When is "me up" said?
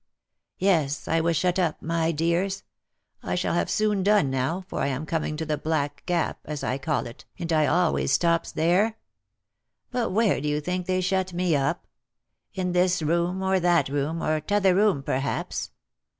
11.33-11.85